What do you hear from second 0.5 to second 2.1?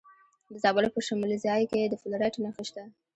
د زابل په شمولزای کې د